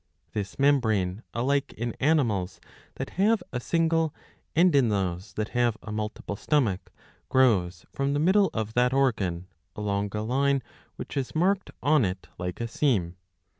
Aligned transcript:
^ 0.01 0.03
This 0.33 0.57
membrane, 0.57 1.21
alike 1.31 1.73
in 1.73 1.93
animals 1.99 2.59
that 2.95 3.11
have 3.21 3.43
a 3.53 3.59
single 3.59 4.15
and 4.55 4.75
in 4.75 4.89
those 4.89 5.33
that 5.33 5.49
have 5.49 5.77
a 5.83 5.91
multiple 5.91 6.35
stomach, 6.35 6.91
grows 7.29 7.85
from 7.93 8.13
the 8.13 8.19
middle 8.19 8.49
of 8.51 8.73
that 8.73 8.93
organ, 8.93 9.45
along 9.75 10.09
a 10.15 10.23
line 10.23 10.63
which 10.95 11.15
is 11.15 11.35
marked 11.35 11.69
on 11.83 12.03
it 12.03 12.29
like 12.39 12.59
a 12.59 12.67
seam. 12.67 13.15